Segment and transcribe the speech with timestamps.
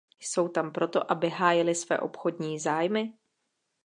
[0.19, 3.13] Jsou tam proto, aby hájily své obchodní zájmy?